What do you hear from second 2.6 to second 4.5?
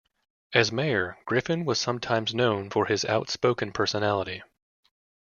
for his outspoken personality.